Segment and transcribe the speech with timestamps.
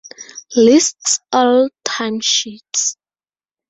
[0.55, 2.95] Lists all timesheets